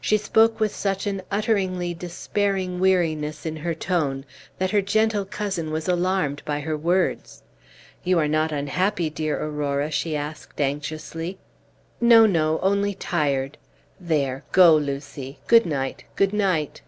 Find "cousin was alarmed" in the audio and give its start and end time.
5.24-6.42